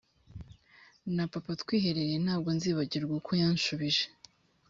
[1.15, 4.05] na papa twiherereye Ntabwo nzibagirwa uko yanshubije